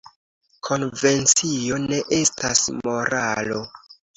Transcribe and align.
Konvencio 0.67 1.77
ne 1.85 2.01
estas 2.23 2.65
moralo. 2.81 3.61